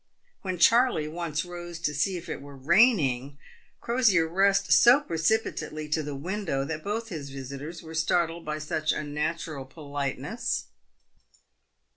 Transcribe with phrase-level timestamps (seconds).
[0.41, 3.37] When Charley once rose to see if it were raining,
[3.81, 8.91] Crosier rushed so precipitately to the window that both his visitors were startled by such
[8.93, 10.63] unnatural politeness.